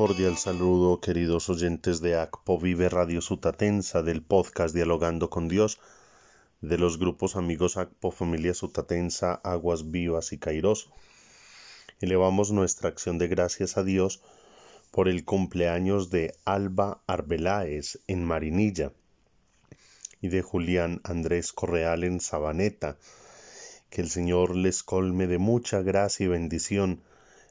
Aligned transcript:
cordial 0.00 0.38
saludo, 0.38 0.98
queridos 0.98 1.50
oyentes 1.50 2.00
de 2.00 2.16
ACPO 2.16 2.58
Vive 2.58 2.88
Radio 2.88 3.20
Sutatensa, 3.20 4.02
del 4.02 4.22
podcast 4.22 4.74
Dialogando 4.74 5.28
con 5.28 5.46
Dios, 5.46 5.78
de 6.62 6.78
los 6.78 6.98
grupos 6.98 7.36
amigos 7.36 7.76
ACPO 7.76 8.10
Familia 8.10 8.54
Sutatensa, 8.54 9.34
Aguas 9.44 9.90
Vivas 9.90 10.32
y 10.32 10.38
Cairós. 10.38 10.88
Elevamos 12.00 12.50
nuestra 12.50 12.88
acción 12.88 13.18
de 13.18 13.28
gracias 13.28 13.76
a 13.76 13.84
Dios 13.84 14.22
por 14.90 15.06
el 15.06 15.26
cumpleaños 15.26 16.08
de 16.08 16.32
Alba 16.46 17.02
Arbeláez 17.06 17.98
en 18.06 18.24
Marinilla 18.24 18.92
y 20.22 20.28
de 20.28 20.40
Julián 20.40 21.02
Andrés 21.04 21.52
Correal 21.52 22.04
en 22.04 22.20
Sabaneta. 22.20 22.96
Que 23.90 24.00
el 24.00 24.08
Señor 24.08 24.56
les 24.56 24.82
colme 24.82 25.26
de 25.26 25.36
mucha 25.36 25.82
gracia 25.82 26.24
y 26.24 26.28
bendición 26.30 27.02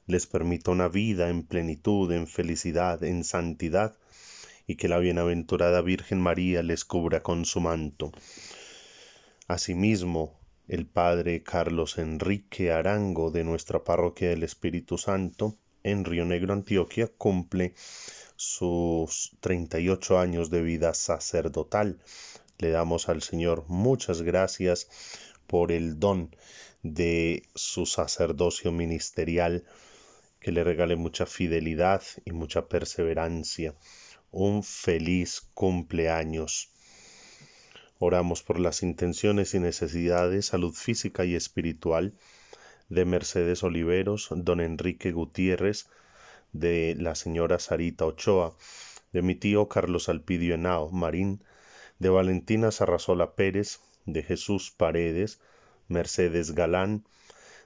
les 0.10 0.26
permita 0.26 0.72
una 0.72 0.88
vida 0.88 1.30
en 1.30 1.44
plenitud, 1.44 2.12
en 2.12 2.26
felicidad, 2.26 3.04
en 3.04 3.24
santidad, 3.24 3.96
y 4.66 4.76
que 4.76 4.88
la 4.88 4.98
bienaventurada 4.98 5.82
Virgen 5.82 6.20
María 6.20 6.64
les 6.64 6.84
cubra 6.84 7.22
con 7.22 7.46
su 7.46 7.60
manto. 7.60 8.12
Asimismo, 9.48 10.40
el 10.68 10.88
Padre 10.88 11.44
Carlos 11.44 12.00
Enrique 12.00 12.72
Arango 12.72 13.30
de 13.30 13.44
nuestra 13.44 13.84
parroquia 13.84 14.30
del 14.30 14.42
Espíritu 14.42 14.98
Santo 14.98 15.56
en 15.84 16.04
Río 16.04 16.26
Negro, 16.26 16.54
Antioquia, 16.54 17.08
cumple 17.16 17.76
sus 18.36 19.38
38 19.42 20.18
años 20.18 20.50
de 20.50 20.64
vida 20.64 20.96
sacerdotal. 20.96 22.00
Le 22.58 22.72
damos 22.72 23.10
al 23.10 23.22
Señor 23.22 23.66
muchas 23.68 24.24
gracias 24.24 24.88
por 25.46 25.72
el 25.72 26.00
don 26.00 26.36
de 26.82 27.44
su 27.54 27.86
sacerdocio 27.86 28.72
ministerial 28.72 29.66
que 30.40 30.52
le 30.52 30.64
regale 30.64 30.96
mucha 30.96 31.26
fidelidad 31.26 32.02
y 32.26 32.32
mucha 32.32 32.68
perseverancia. 32.68 33.76
Un 34.32 34.64
feliz 34.64 35.42
cumpleaños. 35.54 36.72
Oramos 38.00 38.44
por 38.44 38.60
las 38.60 38.82
intenciones 38.82 39.54
y 39.54 39.60
necesidades, 39.60 40.46
salud 40.48 40.74
física 40.74 41.26
y 41.26 41.36
espiritual 41.36 42.14
de 42.88 43.06
Mercedes 43.06 43.64
Oliveros, 43.64 44.30
don 44.32 44.62
Enrique 44.62 45.12
Gutiérrez, 45.12 45.90
de 46.54 46.96
la 46.98 47.16
señora 47.16 47.60
Sarita 47.60 48.06
Ochoa, 48.06 48.56
de 49.12 49.22
mi 49.22 49.36
tío 49.36 49.68
Carlos 49.68 50.10
Alpidio 50.10 50.56
Henao 50.56 50.90
Marín, 50.92 51.44
de 52.00 52.10
Valentina 52.10 52.72
Sarrazola 52.72 53.36
Pérez, 53.36 53.82
de 54.06 54.24
Jesús 54.24 54.72
Paredes, 54.72 55.42
Mercedes 55.90 56.56
Galán, 56.56 57.04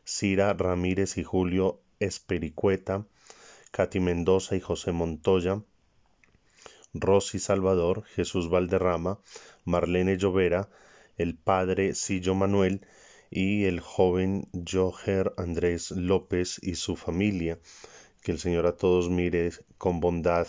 Cira 0.04 0.54
Ramírez 0.54 1.18
y 1.18 1.24
Julio 1.24 1.83
Espericueta, 2.04 3.06
Katy 3.72 4.00
Mendoza 4.00 4.56
y 4.56 4.60
José 4.60 4.92
Montoya, 4.92 5.62
Rosy 6.94 7.40
Salvador, 7.40 8.04
Jesús 8.16 8.50
Valderrama, 8.50 9.20
Marlene 9.66 10.18
Llovera, 10.18 10.70
el 11.18 11.36
padre 11.36 11.96
Sillo 11.96 12.36
Manuel 12.36 12.86
y 13.32 13.66
el 13.66 13.80
joven 13.80 14.48
Joher 14.54 15.34
Andrés 15.38 15.90
López 15.92 16.60
y 16.62 16.76
su 16.76 16.96
familia. 16.96 17.58
Que 18.22 18.32
el 18.32 18.40
Señor 18.40 18.68
a 18.68 18.78
todos 18.78 19.10
mire 19.10 19.52
con 19.78 20.00
bondad 20.00 20.48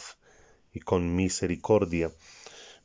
y 0.74 0.80
con 0.80 1.16
misericordia. 1.16 2.12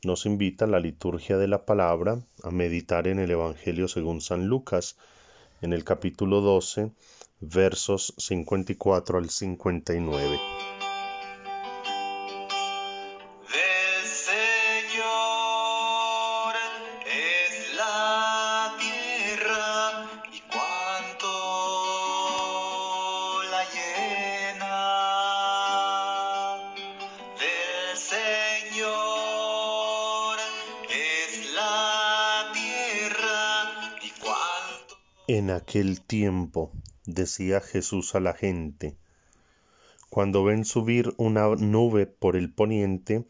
Nos 0.04 0.26
invita 0.26 0.64
a 0.64 0.70
la 0.70 0.80
liturgia 0.80 1.38
de 1.38 1.48
la 1.48 1.66
palabra 1.66 2.24
a 2.44 2.52
meditar 2.52 3.08
en 3.08 3.20
el 3.20 3.32
Evangelio 3.32 3.90
según 3.90 4.22
San 4.22 4.48
Lucas, 4.48 4.96
en 5.62 5.74
el 5.74 5.84
capítulo 5.84 6.40
12, 6.40 6.92
versos 7.42 8.14
54 8.18 9.18
al 9.18 9.30
59. 9.30 10.40
Del 13.48 14.06
Señor 14.06 15.06
es 17.08 17.76
la 17.78 18.76
tierra 18.78 20.10
y 20.34 20.42
cuanto 20.52 21.32
la 23.50 23.64
llena. 23.74 24.76
Del 27.40 27.98
Señor 27.98 29.00
es 30.90 31.54
la 31.54 32.52
tierra 32.54 33.98
y 34.04 34.10
cuanto. 34.20 34.98
En 35.28 35.52
aquel 35.52 36.02
tiempo 36.02 36.74
decía 37.14 37.62
Jesús 37.62 38.16
a 38.16 38.20
la 38.20 38.34
gente, 38.34 38.96
cuando 40.10 40.44
ven 40.44 40.66
subir 40.66 41.14
una 41.18 41.48
nube 41.56 42.08
por 42.08 42.36
el 42.36 42.52
poniente, 42.52 43.26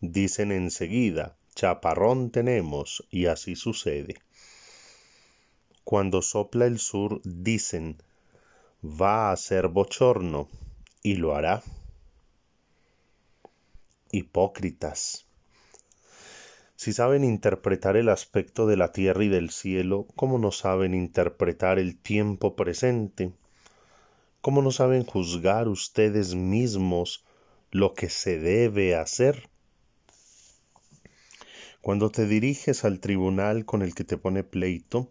dicen 0.00 0.50
enseguida, 0.50 1.36
chaparrón 1.54 2.30
tenemos, 2.30 3.06
y 3.10 3.26
así 3.26 3.54
sucede. 3.54 4.16
Cuando 5.84 6.22
sopla 6.22 6.66
el 6.66 6.78
sur, 6.78 7.20
dicen, 7.24 7.98
va 8.82 9.30
a 9.30 9.36
ser 9.36 9.68
bochorno, 9.68 10.48
y 11.02 11.16
lo 11.16 11.34
hará. 11.34 11.62
Hipócritas. 14.10 15.26
Si 16.76 16.92
saben 16.92 17.22
interpretar 17.22 17.96
el 17.96 18.08
aspecto 18.08 18.66
de 18.66 18.76
la 18.76 18.92
tierra 18.92 19.24
y 19.24 19.28
del 19.28 19.50
cielo, 19.50 20.06
¿cómo 20.16 20.38
no 20.38 20.50
saben 20.50 20.94
interpretar 20.94 21.78
el 21.78 21.96
tiempo 21.96 22.56
presente? 22.56 23.32
¿Cómo 24.40 24.62
no 24.62 24.72
saben 24.72 25.04
juzgar 25.04 25.68
ustedes 25.68 26.34
mismos 26.34 27.24
lo 27.70 27.94
que 27.94 28.08
se 28.08 28.38
debe 28.38 28.96
hacer? 28.96 29.48
Cuando 31.80 32.10
te 32.10 32.26
diriges 32.26 32.84
al 32.84 33.00
tribunal 33.00 33.64
con 33.64 33.82
el 33.82 33.94
que 33.94 34.04
te 34.04 34.16
pone 34.16 34.42
pleito, 34.42 35.10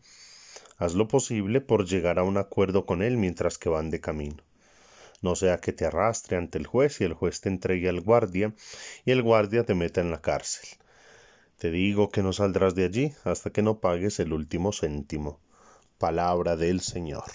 haz 0.78 0.96
lo 0.96 1.08
posible 1.08 1.62
por 1.62 1.86
llegar 1.86 2.18
a 2.18 2.24
un 2.24 2.38
acuerdo 2.38 2.86
con 2.86 3.02
él 3.04 3.18
mientras 3.18 3.58
que 3.58 3.70
van 3.70 3.90
de 3.90 4.02
camino. 4.02 4.44
No 5.22 5.36
sea 5.36 5.60
que 5.60 5.74
te 5.74 5.86
arrastre 5.86 6.38
ante 6.38 6.58
el 6.58 6.66
juez 6.66 7.00
y 7.00 7.04
el 7.04 7.14
juez 7.14 7.42
te 7.42 7.50
entregue 7.50 7.88
al 7.88 8.02
guardia 8.02 8.54
y 9.06 9.12
el 9.12 9.22
guardia 9.22 9.64
te 9.64 9.76
meta 9.76 10.02
en 10.02 10.12
la 10.12 10.22
cárcel. 10.22 10.81
Te 11.62 11.70
digo 11.70 12.10
que 12.10 12.24
no 12.24 12.34
saldrás 12.34 12.74
de 12.74 12.86
allí 12.86 13.14
hasta 13.24 13.52
que 13.52 13.62
no 13.62 13.78
pagues 13.78 14.20
el 14.20 14.34
último 14.34 14.72
céntimo. 14.74 15.40
Palabra 16.00 16.56
del 16.56 16.82
Señor. 16.82 17.26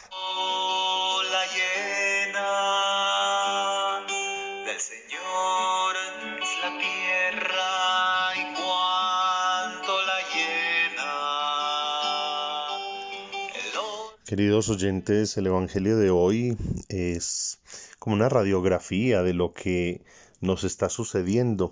Queridos 14.27 14.69
oyentes, 14.69 15.37
el 15.37 15.47
Evangelio 15.47 15.99
de 15.99 16.11
hoy 16.11 16.57
es 16.89 17.61
como 18.01 18.17
una 18.17 18.29
radiografía 18.29 19.23
de 19.23 19.35
lo 19.35 19.53
que 19.55 20.03
nos 20.41 20.65
está 20.65 20.89
sucediendo 20.89 21.71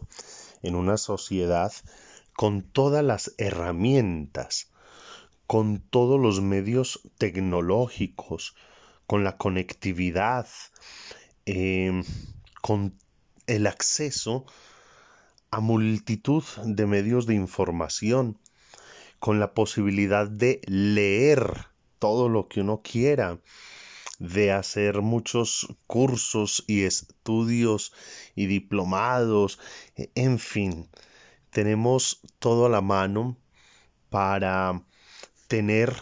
en 0.62 0.76
una 0.76 0.98
sociedad 0.98 1.72
con 2.36 2.62
todas 2.62 3.04
las 3.04 3.34
herramientas, 3.38 4.70
con 5.46 5.80
todos 5.80 6.20
los 6.20 6.40
medios 6.40 7.00
tecnológicos, 7.18 8.56
con 9.06 9.24
la 9.24 9.36
conectividad, 9.36 10.48
eh, 11.46 12.02
con 12.62 12.98
el 13.46 13.66
acceso 13.66 14.46
a 15.50 15.60
multitud 15.60 16.42
de 16.64 16.86
medios 16.86 17.26
de 17.26 17.34
información, 17.34 18.38
con 19.20 19.38
la 19.38 19.54
posibilidad 19.54 20.28
de 20.28 20.60
leer 20.66 21.66
todo 21.98 22.28
lo 22.28 22.48
que 22.48 22.60
uno 22.60 22.82
quiera, 22.82 23.38
de 24.18 24.52
hacer 24.52 25.02
muchos 25.02 25.68
cursos 25.86 26.64
y 26.66 26.82
estudios 26.82 27.92
y 28.34 28.46
diplomados, 28.46 29.58
en 30.14 30.38
fin, 30.38 30.88
tenemos 31.54 32.20
todo 32.40 32.66
a 32.66 32.68
la 32.68 32.80
mano 32.80 33.36
para 34.10 34.82
tener 35.46 35.94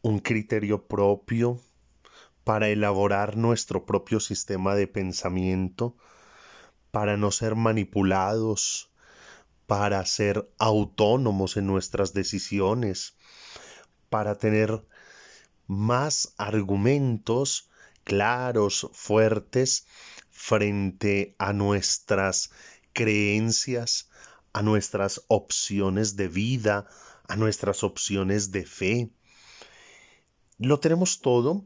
un 0.00 0.20
criterio 0.20 0.86
propio, 0.86 1.60
para 2.44 2.70
elaborar 2.70 3.36
nuestro 3.36 3.84
propio 3.84 4.20
sistema 4.20 4.74
de 4.74 4.86
pensamiento, 4.88 5.98
para 6.90 7.18
no 7.18 7.30
ser 7.30 7.56
manipulados, 7.56 8.90
para 9.66 10.02
ser 10.06 10.50
autónomos 10.58 11.58
en 11.58 11.66
nuestras 11.66 12.14
decisiones, 12.14 13.18
para 14.08 14.38
tener 14.38 14.82
más 15.66 16.32
argumentos 16.38 17.68
claros, 18.02 18.88
fuertes, 18.94 19.86
frente 20.30 21.34
a 21.38 21.52
nuestras 21.52 22.50
creencias, 22.94 24.08
a 24.52 24.62
nuestras 24.62 25.22
opciones 25.28 26.16
de 26.16 26.28
vida, 26.28 26.86
a 27.28 27.36
nuestras 27.36 27.84
opciones 27.84 28.50
de 28.50 28.64
fe. 28.64 29.10
Lo 30.58 30.80
tenemos 30.80 31.20
todo 31.20 31.64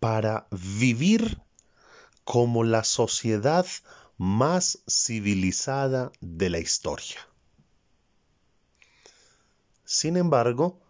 para 0.00 0.46
vivir 0.50 1.40
como 2.24 2.64
la 2.64 2.84
sociedad 2.84 3.66
más 4.16 4.82
civilizada 4.88 6.12
de 6.20 6.50
la 6.50 6.58
historia. 6.58 7.18
Sin 9.84 10.16
embargo, 10.16 10.80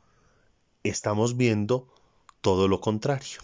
estamos 0.82 1.36
viendo 1.36 1.92
todo 2.40 2.68
lo 2.68 2.80
contrario. 2.80 3.40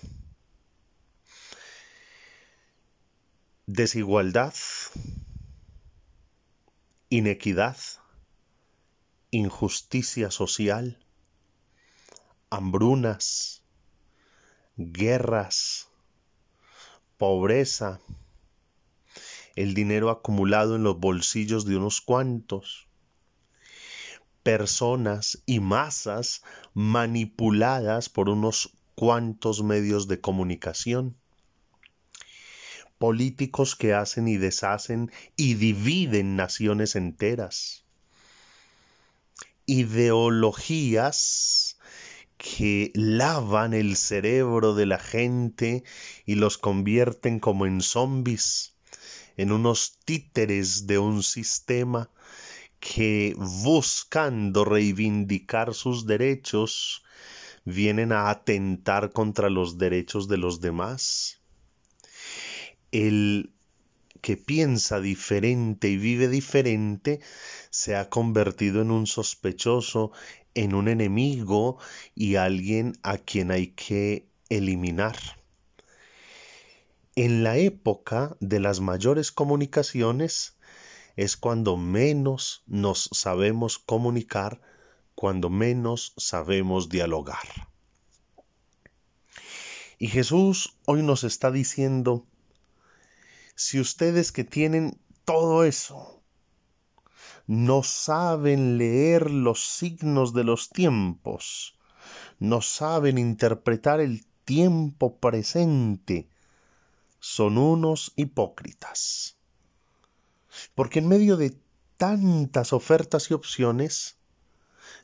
Desigualdad, 3.66 4.54
inequidad, 7.12 7.76
injusticia 9.32 10.30
social, 10.30 11.04
hambrunas, 12.50 13.64
guerras, 14.76 15.88
pobreza, 17.18 18.00
el 19.56 19.74
dinero 19.74 20.10
acumulado 20.10 20.76
en 20.76 20.84
los 20.84 21.00
bolsillos 21.00 21.64
de 21.64 21.76
unos 21.76 22.00
cuantos, 22.00 22.86
personas 24.44 25.42
y 25.46 25.58
masas 25.58 26.44
manipuladas 26.74 28.08
por 28.08 28.28
unos 28.28 28.72
cuantos 28.94 29.64
medios 29.64 30.06
de 30.06 30.20
comunicación, 30.20 31.19
políticos 33.00 33.74
que 33.76 33.94
hacen 33.94 34.28
y 34.28 34.36
deshacen 34.36 35.10
y 35.34 35.54
dividen 35.54 36.36
naciones 36.36 36.96
enteras, 36.96 37.86
ideologías 39.64 41.08
que 42.36 42.92
lavan 42.94 43.72
el 43.72 43.96
cerebro 43.96 44.74
de 44.74 44.84
la 44.84 44.98
gente 44.98 45.82
y 46.26 46.34
los 46.34 46.58
convierten 46.58 47.40
como 47.40 47.64
en 47.64 47.80
zombies, 47.80 48.74
en 49.38 49.50
unos 49.50 49.96
títeres 50.04 50.86
de 50.86 50.98
un 50.98 51.22
sistema 51.22 52.10
que 52.80 53.34
buscando 53.38 54.66
reivindicar 54.66 55.72
sus 55.72 56.04
derechos 56.04 57.02
vienen 57.64 58.12
a 58.12 58.28
atentar 58.28 59.10
contra 59.12 59.48
los 59.48 59.78
derechos 59.78 60.28
de 60.28 60.36
los 60.36 60.60
demás. 60.60 61.39
El 62.92 63.52
que 64.20 64.36
piensa 64.36 65.00
diferente 65.00 65.88
y 65.88 65.96
vive 65.96 66.28
diferente 66.28 67.20
se 67.70 67.96
ha 67.96 68.08
convertido 68.10 68.82
en 68.82 68.90
un 68.90 69.06
sospechoso, 69.06 70.12
en 70.54 70.74
un 70.74 70.88
enemigo 70.88 71.78
y 72.14 72.36
alguien 72.36 72.98
a 73.02 73.18
quien 73.18 73.50
hay 73.50 73.68
que 73.68 74.26
eliminar. 74.48 75.16
En 77.16 77.42
la 77.42 77.56
época 77.56 78.36
de 78.40 78.60
las 78.60 78.80
mayores 78.80 79.32
comunicaciones 79.32 80.56
es 81.16 81.36
cuando 81.36 81.76
menos 81.76 82.62
nos 82.66 83.10
sabemos 83.12 83.78
comunicar, 83.78 84.60
cuando 85.14 85.50
menos 85.50 86.14
sabemos 86.16 86.88
dialogar. 86.88 87.68
Y 89.98 90.08
Jesús 90.08 90.78
hoy 90.86 91.02
nos 91.02 91.24
está 91.24 91.50
diciendo, 91.50 92.26
si 93.60 93.78
ustedes 93.78 94.32
que 94.32 94.42
tienen 94.42 94.98
todo 95.26 95.64
eso 95.64 96.22
no 97.46 97.82
saben 97.82 98.78
leer 98.78 99.30
los 99.30 99.62
signos 99.66 100.32
de 100.32 100.44
los 100.44 100.70
tiempos, 100.70 101.78
no 102.38 102.62
saben 102.62 103.18
interpretar 103.18 104.00
el 104.00 104.24
tiempo 104.46 105.18
presente, 105.18 106.26
son 107.18 107.58
unos 107.58 108.14
hipócritas. 108.16 109.36
Porque 110.74 111.00
en 111.00 111.08
medio 111.08 111.36
de 111.36 111.54
tantas 111.98 112.72
ofertas 112.72 113.30
y 113.30 113.34
opciones, 113.34 114.16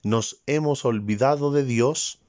nos 0.03 0.41
hemos 0.47 0.87
olvidado 0.87 1.53
de 1.53 1.63
Dios 1.63 2.21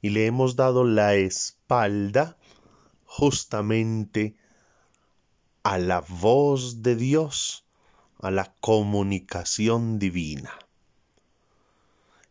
y 0.00 0.08
le 0.08 0.24
hemos 0.24 0.56
dado 0.56 0.84
la 0.84 1.16
espalda 1.16 2.38
justamente 3.04 4.39
a 5.62 5.78
la 5.78 6.00
voz 6.00 6.82
de 6.82 6.96
Dios, 6.96 7.64
a 8.20 8.30
la 8.30 8.54
comunicación 8.60 9.98
divina. 9.98 10.58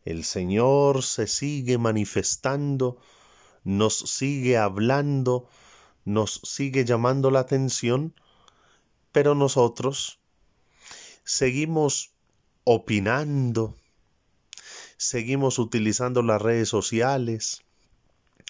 El 0.06 0.24
Señor 0.24 1.04
se 1.04 1.28
sigue 1.28 1.78
manifestando, 1.78 2.98
nos 3.64 3.98
sigue 3.98 4.58
hablando, 4.58 5.48
nos 6.06 6.42
sigue 6.44 6.86
llamando 6.86 7.30
la 7.30 7.42
atención, 7.42 8.14
pero 9.12 9.36
nosotros 9.36 10.20
seguimos 11.24 12.12
opinando, 12.64 13.76
seguimos 14.98 15.60
utilizando 15.60 16.24
las 16.24 16.42
redes 16.42 16.70
sociales, 16.70 17.64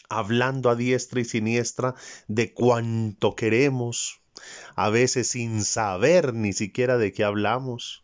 hablando 0.08 0.70
a 0.70 0.76
diestra 0.76 1.20
y 1.20 1.26
siniestra 1.26 1.96
de 2.28 2.54
cuanto 2.54 3.36
queremos, 3.36 4.22
a 4.76 4.90
veces 4.90 5.30
sin 5.30 5.64
saber 5.64 6.34
ni 6.34 6.54
siquiera 6.54 6.98
de 6.98 7.12
qué 7.14 7.24
hablamos, 7.24 8.04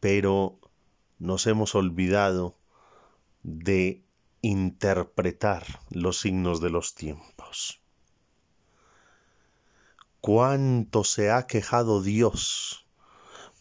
pero 0.00 0.58
nos 1.18 1.46
hemos 1.46 1.74
olvidado 1.74 2.56
de 3.42 4.04
interpretar 4.42 5.64
los 5.90 6.20
signos 6.20 6.60
de 6.60 6.70
los 6.70 6.94
tiempos. 6.94 7.80
Cuánto 10.20 11.04
se 11.04 11.30
ha 11.30 11.46
quejado 11.46 12.02
Dios 12.02 12.84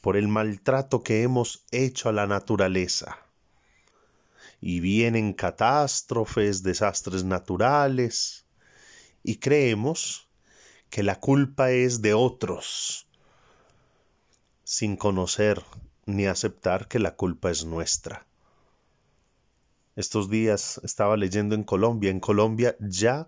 por 0.04 0.18
el 0.18 0.28
maltrato 0.28 1.02
que 1.02 1.24
hemos 1.24 1.64
hecho 1.72 2.10
a 2.10 2.12
la 2.12 2.28
naturaleza. 2.28 3.20
Y 4.60 4.82
vienen 4.82 5.32
catástrofes, 5.32 6.62
desastres 6.62 7.24
naturales, 7.24 8.46
y 9.24 9.38
creemos 9.38 10.28
que 10.94 11.02
la 11.02 11.20
culpa 11.20 11.72
es 11.72 12.04
de 12.04 12.14
otros, 12.14 13.08
sin 14.64 14.96
conocer 14.96 15.64
ni 16.06 16.28
aceptar 16.28 16.88
que 16.88 17.00
la 17.00 17.16
culpa 17.16 17.50
es 17.50 17.66
nuestra. 17.66 18.28
Estos 19.96 20.30
días 20.30 20.80
estaba 20.84 21.18
leyendo 21.18 21.56
en 21.56 21.64
Colombia, 21.64 22.12
en 22.12 22.20
Colombia 22.20 22.76
ya 22.80 23.26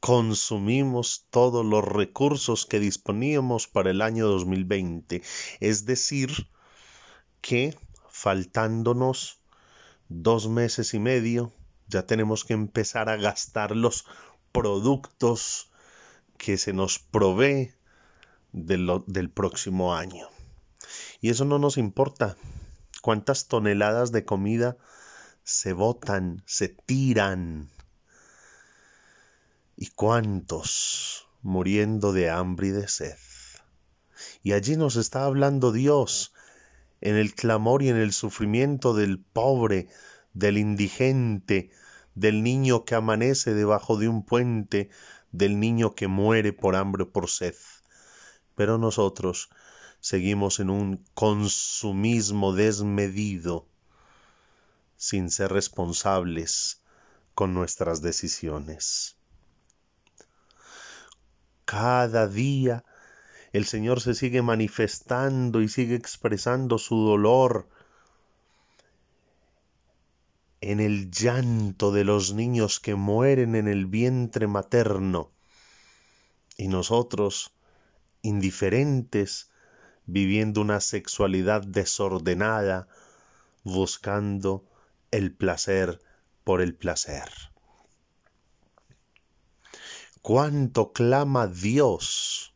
consumimos 0.00 1.24
todos 1.30 1.64
los 1.64 1.82
recursos 1.82 2.66
que 2.66 2.78
disponíamos 2.78 3.68
para 3.68 3.90
el 3.90 4.02
año 4.02 4.26
2020, 4.26 5.22
es 5.60 5.86
decir, 5.86 6.50
que 7.40 7.74
faltándonos 8.10 9.40
dos 10.10 10.46
meses 10.46 10.92
y 10.92 10.98
medio, 10.98 11.54
ya 11.86 12.04
tenemos 12.04 12.44
que 12.44 12.52
empezar 12.52 13.08
a 13.08 13.16
gastar 13.16 13.74
los 13.74 14.04
productos 14.52 15.68
que 16.38 16.56
se 16.56 16.72
nos 16.72 16.98
provee 16.98 17.74
del 18.52 19.30
próximo 19.30 19.94
año. 19.94 20.28
Y 21.20 21.30
eso 21.30 21.44
no 21.44 21.58
nos 21.58 21.76
importa. 21.76 22.36
¿Cuántas 23.02 23.48
toneladas 23.48 24.12
de 24.12 24.24
comida 24.24 24.76
se 25.42 25.72
botan, 25.72 26.42
se 26.46 26.68
tiran? 26.68 27.68
¿Y 29.76 29.88
cuántos 29.88 31.28
muriendo 31.42 32.12
de 32.12 32.30
hambre 32.30 32.68
y 32.68 32.70
de 32.70 32.88
sed? 32.88 33.16
Y 34.42 34.52
allí 34.52 34.76
nos 34.76 34.96
está 34.96 35.24
hablando 35.24 35.72
Dios 35.72 36.32
en 37.00 37.16
el 37.16 37.34
clamor 37.34 37.82
y 37.82 37.88
en 37.88 37.96
el 37.96 38.12
sufrimiento 38.12 38.94
del 38.94 39.20
pobre, 39.20 39.88
del 40.32 40.58
indigente, 40.58 41.70
del 42.14 42.42
niño 42.42 42.84
que 42.84 42.96
amanece 42.96 43.54
debajo 43.54 43.96
de 43.96 44.08
un 44.08 44.24
puente, 44.24 44.90
del 45.32 45.60
niño 45.60 45.94
que 45.94 46.08
muere 46.08 46.52
por 46.52 46.76
hambre 46.76 47.04
o 47.04 47.10
por 47.10 47.28
sed. 47.28 47.54
Pero 48.54 48.78
nosotros 48.78 49.50
seguimos 50.00 50.60
en 50.60 50.70
un 50.70 51.04
consumismo 51.14 52.52
desmedido, 52.52 53.66
sin 54.96 55.30
ser 55.30 55.52
responsables 55.52 56.82
con 57.34 57.54
nuestras 57.54 58.02
decisiones. 58.02 59.16
Cada 61.64 62.26
día 62.26 62.84
el 63.52 63.64
Señor 63.64 64.00
se 64.00 64.14
sigue 64.14 64.42
manifestando 64.42 65.60
y 65.60 65.68
sigue 65.68 65.94
expresando 65.94 66.78
su 66.78 66.96
dolor 66.96 67.68
en 70.68 70.80
el 70.80 71.10
llanto 71.10 71.92
de 71.92 72.04
los 72.04 72.34
niños 72.34 72.78
que 72.78 72.94
mueren 72.94 73.54
en 73.54 73.68
el 73.68 73.86
vientre 73.86 74.46
materno 74.46 75.30
y 76.58 76.68
nosotros, 76.68 77.54
indiferentes, 78.20 79.50
viviendo 80.04 80.60
una 80.60 80.80
sexualidad 80.80 81.62
desordenada, 81.62 82.86
buscando 83.64 84.62
el 85.10 85.32
placer 85.32 86.02
por 86.44 86.60
el 86.60 86.74
placer. 86.74 87.30
Cuánto 90.20 90.92
clama 90.92 91.46
Dios 91.46 92.52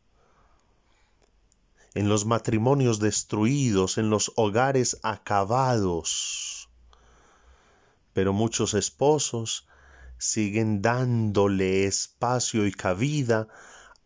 en 1.95 2.09
los 2.09 2.25
matrimonios 2.27 2.99
destruidos, 2.99 3.97
en 3.97 4.11
los 4.11 4.31
hogares 4.35 4.99
acabados. 5.01 6.62
Pero 8.13 8.33
muchos 8.33 8.73
esposos 8.73 9.67
siguen 10.17 10.81
dándole 10.81 11.85
espacio 11.85 12.65
y 12.65 12.71
cabida 12.71 13.47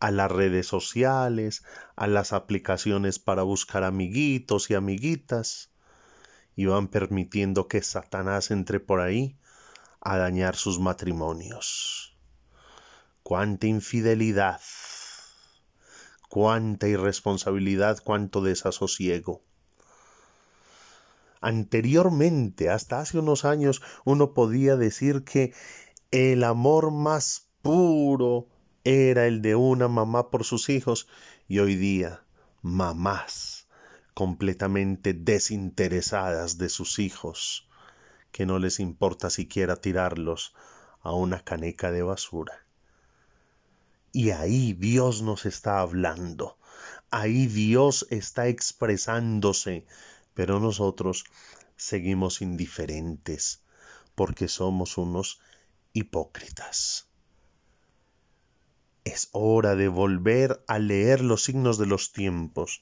a 0.00 0.10
las 0.10 0.30
redes 0.30 0.66
sociales, 0.66 1.62
a 1.96 2.06
las 2.06 2.32
aplicaciones 2.32 3.18
para 3.18 3.42
buscar 3.42 3.84
amiguitos 3.84 4.70
y 4.70 4.74
amiguitas, 4.74 5.70
y 6.56 6.66
van 6.66 6.88
permitiendo 6.88 7.68
que 7.68 7.82
Satanás 7.82 8.50
entre 8.50 8.80
por 8.80 9.00
ahí 9.00 9.36
a 10.00 10.16
dañar 10.16 10.56
sus 10.56 10.78
matrimonios. 10.80 12.16
Cuánta 13.22 13.66
infidelidad, 13.66 14.60
cuánta 16.28 16.88
irresponsabilidad, 16.88 17.98
cuánto 18.02 18.42
desasosiego. 18.42 19.42
Anteriormente, 21.40 22.70
hasta 22.70 23.00
hace 23.00 23.18
unos 23.18 23.44
años, 23.44 23.82
uno 24.04 24.34
podía 24.34 24.76
decir 24.76 25.24
que 25.24 25.54
el 26.10 26.44
amor 26.44 26.90
más 26.90 27.48
puro 27.62 28.48
era 28.84 29.26
el 29.26 29.42
de 29.42 29.54
una 29.54 29.88
mamá 29.88 30.30
por 30.30 30.44
sus 30.44 30.68
hijos 30.68 31.08
y 31.46 31.58
hoy 31.58 31.76
día 31.76 32.22
mamás 32.62 33.68
completamente 34.14 35.14
desinteresadas 35.14 36.58
de 36.58 36.68
sus 36.68 36.98
hijos, 36.98 37.68
que 38.32 38.46
no 38.46 38.58
les 38.58 38.80
importa 38.80 39.30
siquiera 39.30 39.76
tirarlos 39.76 40.54
a 41.02 41.12
una 41.12 41.40
caneca 41.40 41.92
de 41.92 42.02
basura. 42.02 42.66
Y 44.10 44.30
ahí 44.30 44.72
Dios 44.72 45.22
nos 45.22 45.46
está 45.46 45.80
hablando, 45.80 46.58
ahí 47.10 47.46
Dios 47.46 48.06
está 48.10 48.48
expresándose, 48.48 49.86
pero 50.38 50.60
nosotros 50.60 51.24
seguimos 51.74 52.42
indiferentes 52.42 53.60
porque 54.14 54.46
somos 54.46 54.96
unos 54.96 55.40
hipócritas. 55.92 57.08
Es 59.02 59.30
hora 59.32 59.74
de 59.74 59.88
volver 59.88 60.62
a 60.68 60.78
leer 60.78 61.22
los 61.22 61.42
signos 61.42 61.76
de 61.76 61.86
los 61.86 62.12
tiempos. 62.12 62.80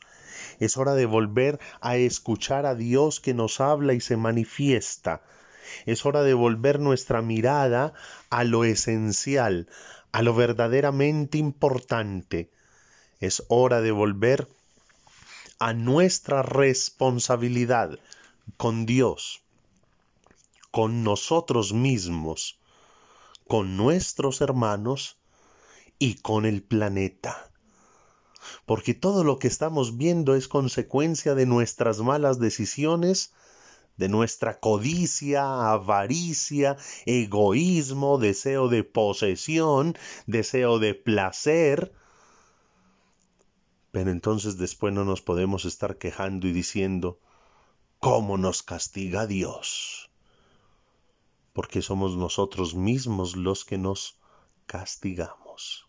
Es 0.61 0.77
hora 0.77 0.93
de 0.93 1.07
volver 1.07 1.59
a 1.81 1.97
escuchar 1.97 2.67
a 2.67 2.75
Dios 2.75 3.21
que 3.21 3.33
nos 3.33 3.59
habla 3.59 3.95
y 3.95 4.03
se 4.03 4.19
manifiesta. 4.19 5.23
Es 5.87 6.05
hora 6.05 6.23
de 6.25 6.35
volver 6.35 6.79
nuestra 6.79 7.23
mirada 7.23 7.95
a 8.29 8.45
lo 8.45 8.65
esencial, 8.65 9.67
a 10.13 10.21
lo 10.21 10.35
verdaderamente 10.35 11.39
importante. 11.39 12.51
Es 13.19 13.45
hora 13.49 13.81
de 13.81 13.93
volver 13.93 14.47
a 15.59 15.73
nuestra 15.73 16.43
responsabilidad 16.43 17.99
con 18.57 18.87
Dios, 18.87 19.43
con 20.71 21.03
nosotros 21.03 21.73
mismos, 21.73 22.59
con 23.47 23.77
nuestros 23.77 24.41
hermanos 24.41 25.17
y 25.99 26.17
con 26.17 26.45
el 26.45 26.63
planeta. 26.63 27.51
Porque 28.67 28.95
todo 28.95 29.25
lo 29.25 29.39
que 29.39 29.49
estamos 29.49 29.97
viendo 29.97 30.35
es 30.35 30.49
consecuencia 30.49 31.35
de 31.35 31.47
nuestras 31.47 32.01
malas 32.01 32.39
decisiones, 32.39 33.33
de 33.97 34.09
nuestra 34.09 34.61
codicia, 34.61 35.71
avaricia, 35.73 36.77
egoísmo, 37.07 38.19
deseo 38.19 38.69
de 38.69 38.85
posesión, 38.85 39.97
deseo 40.27 40.79
de 40.79 40.95
placer. 40.95 41.93
Pero 43.97 44.11
entonces 44.11 44.59
después 44.59 44.93
no 44.93 45.07
nos 45.07 45.23
podemos 45.23 45.65
estar 45.65 45.97
quejando 45.97 46.47
y 46.47 46.53
diciendo, 46.53 47.19
¿cómo 47.99 48.37
nos 48.37 48.63
castiga 48.63 49.27
Dios? 49.27 50.11
Porque 51.55 51.81
somos 51.81 52.15
nosotros 52.15 52.75
mismos 52.75 53.37
los 53.37 53.65
que 53.65 53.79
nos 53.79 54.21
castigamos. 54.67 55.89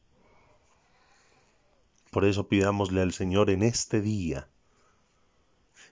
Por 2.09 2.23
eso 2.23 2.47
pidámosle 2.47 3.01
al 3.01 3.11
Señor 3.11 3.49
en 3.49 3.61
este 3.61 3.99
día 3.99 4.47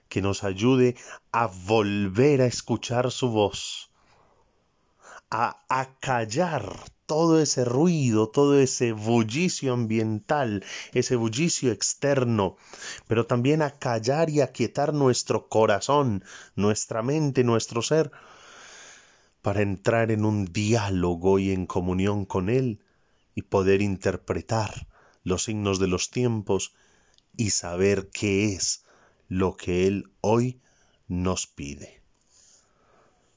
que 0.08 0.22
nos 0.22 0.42
ayude 0.42 0.96
a 1.32 1.48
volver 1.48 2.40
a 2.40 2.46
escuchar 2.46 3.10
su 3.10 3.28
voz, 3.28 3.90
a 5.28 5.62
acallar 5.68 6.95
todo 7.06 7.40
ese 7.40 7.64
ruido, 7.64 8.28
todo 8.28 8.58
ese 8.58 8.92
bullicio 8.92 9.72
ambiental, 9.72 10.64
ese 10.92 11.16
bullicio 11.16 11.72
externo, 11.72 12.56
pero 13.06 13.26
también 13.26 13.62
a 13.62 13.70
callar 13.70 14.28
y 14.28 14.40
aquietar 14.40 14.92
nuestro 14.92 15.48
corazón, 15.48 16.24
nuestra 16.56 17.02
mente, 17.02 17.44
nuestro 17.44 17.82
ser, 17.82 18.10
para 19.40 19.62
entrar 19.62 20.10
en 20.10 20.24
un 20.24 20.46
diálogo 20.46 21.38
y 21.38 21.52
en 21.52 21.66
comunión 21.66 22.24
con 22.24 22.48
Él 22.48 22.80
y 23.36 23.42
poder 23.42 23.80
interpretar 23.80 24.88
los 25.22 25.44
signos 25.44 25.78
de 25.78 25.86
los 25.86 26.10
tiempos 26.10 26.74
y 27.36 27.50
saber 27.50 28.10
qué 28.12 28.54
es 28.54 28.84
lo 29.28 29.56
que 29.56 29.86
Él 29.86 30.10
hoy 30.20 30.60
nos 31.06 31.46
pide. 31.46 32.05